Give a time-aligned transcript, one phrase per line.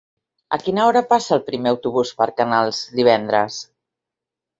[0.55, 3.59] A quina hora passa el primer autobús per Canals divendres?